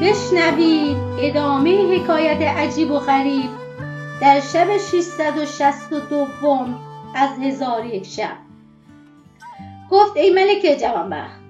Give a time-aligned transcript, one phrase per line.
[0.00, 3.50] بشنوید ادامه حکایت عجیب و غریب
[4.20, 6.66] در شب 662
[7.14, 8.36] از هزار یک شب.
[9.90, 11.40] گفت ای ملک جوانبخت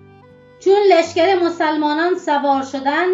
[0.60, 3.06] چون لشکر مسلمانان سوار شدن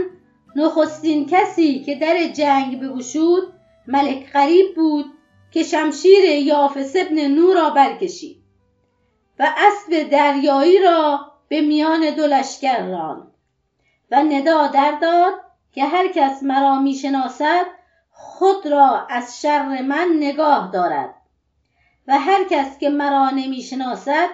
[0.57, 3.53] نخستین کسی که در جنگ بگشود
[3.87, 5.05] ملک غریب بود
[5.51, 8.37] که شمشیر یافس ابن نور را برکشید
[9.39, 13.36] و اسب دریایی را به میان دو لشکر راند.
[14.11, 14.67] و ندا
[15.01, 15.35] داد
[15.73, 17.67] که هر کس مرا می‌شناسد
[18.11, 21.15] خود را از شر من نگاه دارد.
[22.07, 24.29] و هر کس که مرا نمی‌شناسد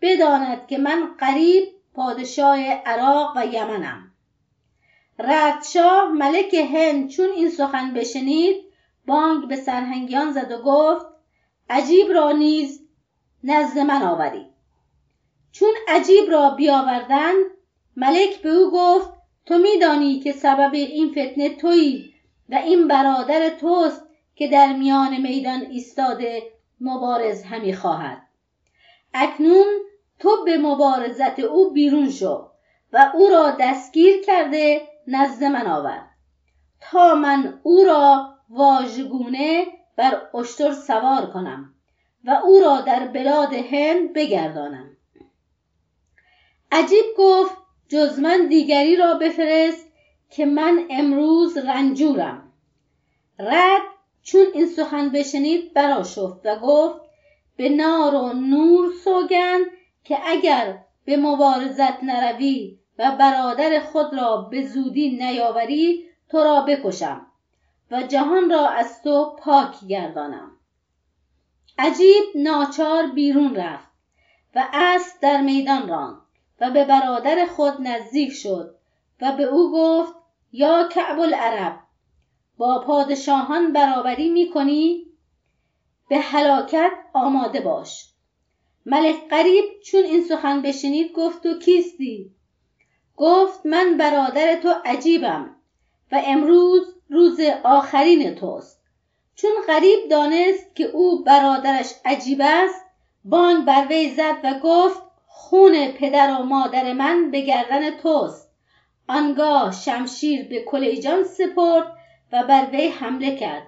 [0.00, 4.12] بداند که من قریب پادشاه عراق و یمنم.
[5.18, 8.56] ردشاه ملک هند چون این سخن بشنید
[9.06, 11.06] بانگ به سرهنگیان زد و گفت
[11.70, 12.88] عجیب را نیز
[13.44, 14.52] نزد من آورید.
[15.52, 17.32] چون عجیب را بیاوردن
[17.96, 19.10] ملک به او گفت
[19.46, 22.14] تو میدانی که سبب این فتنه تویی
[22.48, 24.02] و این برادر توست
[24.34, 26.42] که در میان میدان ایستاده
[26.80, 28.22] مبارز همی خواهد.
[29.14, 29.66] اکنون
[30.18, 32.50] تو به مبارزت او بیرون شو
[32.92, 36.02] و او را دستگیر کرده نزد من آور.
[36.80, 41.74] تا من او را واژگونه بر اشتر سوار کنم
[42.24, 44.96] و او را در بلاد هند بگردانم.
[46.72, 47.61] عجیب گفت
[47.92, 49.92] جز من دیگری را بفرست
[50.30, 52.52] که من امروز رنجورم.
[53.38, 53.82] رد
[54.22, 57.00] چون این سخن بشنید براشفت و گفت
[57.56, 59.66] به نار و نور سوگند
[60.04, 67.26] که اگر به مبارزت نروی و برادر خود را به زودی نیاوری تو را بکشم
[67.90, 70.50] و جهان را از تو پاک گردانم.
[71.78, 73.88] عجیب ناچار بیرون رفت
[74.54, 76.21] و اسب در میدان راند.
[76.62, 78.74] و به برادر خود نزدیک شد
[79.20, 80.14] و به او گفت
[80.52, 81.78] یا کعب العرب
[82.56, 85.06] با پادشاهان برابری می کنی؟
[86.08, 88.08] به هلاکت آماده باش.
[88.86, 92.30] ملک قریب چون این سخن بشنید گفت تو کیستی؟
[93.16, 95.56] گفت من برادر تو عجیبم
[96.12, 98.82] و امروز روز آخرین توست.
[99.34, 102.84] چون غریب دانست که او برادرش عجیب است
[103.24, 108.50] بانگ بر وی زد و گفت خون پدر و مادر من به گردن توست.
[109.08, 111.92] آنگاه شمشیر به کلیجان سپرد
[112.32, 113.66] و بر وی حمله کرد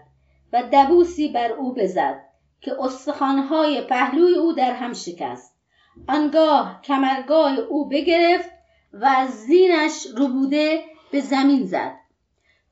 [0.53, 2.21] و دبوسی بر او بزد
[2.61, 5.57] که استخوانهای پهلوی او در هم شکست.
[6.09, 8.51] آنگاه کمرگاه او بگرفت
[8.93, 11.97] و از زینش ربوده به زمین زد.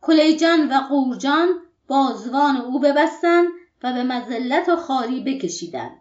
[0.00, 1.48] کلیجان و قورجان
[1.88, 3.48] بازوان او ببستند
[3.82, 6.00] و به مزلت و خاری بکشیدند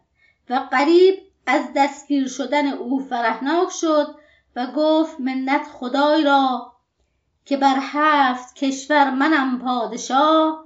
[0.50, 4.16] و قریب از دستگیر شدن او فرهناک شد
[4.56, 6.74] و گفت منت خدای را
[7.46, 10.66] که بر هفت کشور منم پادشاه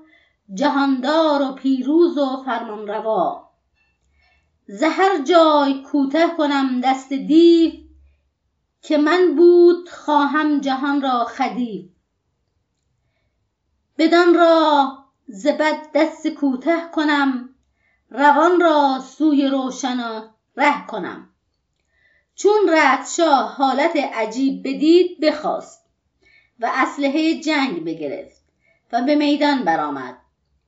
[0.54, 3.50] جهاندار و پیروز و فرمانروا.
[4.68, 7.72] زهر جای کوته کنم دست دیو
[8.82, 11.86] که من بود خواهم جهان را خدیو.
[13.98, 14.98] بدان را
[15.28, 15.48] ز
[15.96, 17.50] دست کوته کنم
[18.10, 20.00] روان را سوی روشن
[20.58, 21.30] ره کنم.
[22.36, 25.86] چون ردشاه حالت عجیب بدید بخواست
[26.60, 28.42] و اسلحه جنگ بگرفت
[28.92, 30.18] و به میدان برآمد.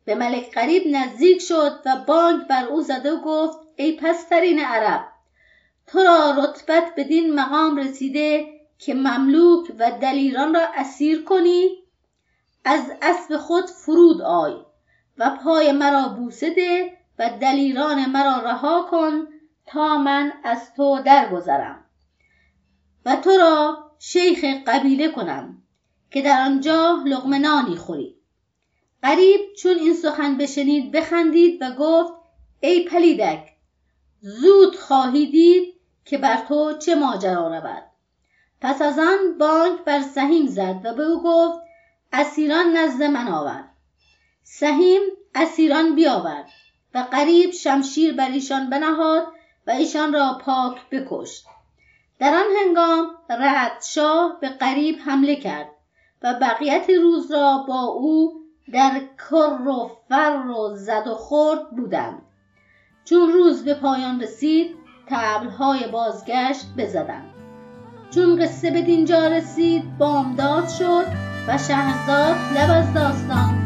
[0.05, 5.07] به ملک قریب نزدیک شد و بانگ بر او زده و گفت ای پسترین عرب
[5.87, 8.47] تو را رتبت بدین مقام رسیده
[8.79, 11.69] که مملوک و دلیران را اسیر کنی؟
[12.65, 14.53] از اسب خود فرود آی
[15.17, 19.27] و پای مرا بوسه ده و دلیران مرا رها کن
[19.67, 21.85] تا من از تو درگذرم
[23.05, 25.61] و تو را شیخ قبیله کنم
[26.11, 28.17] که در آنجا لقمه خوری
[29.03, 32.13] غریب چون این سخن بشنید بخندید و گفت
[32.59, 33.49] ای پلیدک
[34.21, 35.73] زود خواهی دید
[36.05, 37.83] که بر تو چه ماجرا رود.
[38.61, 41.59] پس از آن بانک بر سهیم زد و به او گفت
[42.13, 43.63] اسیران نزد من آور.
[44.43, 45.01] سهیم
[45.35, 46.49] اسیران بیاورد
[46.93, 49.27] و قریب شمشیر بر ایشان بنهاد
[49.67, 51.45] و ایشان را پاک بکشت.
[52.19, 55.69] در آن هنگام رد شاه به قریب حمله کرد
[56.21, 58.33] و بقیت روز را با او
[58.73, 62.21] در کر و فر و زد و خورد بودند.
[63.05, 64.75] چون روز به پایان رسید
[65.07, 67.33] تبلهای بازگشت بزدند.
[68.11, 71.05] چون قصه به دینجا رسید بامداد شد
[71.47, 73.65] و شهرزاد لب از داستان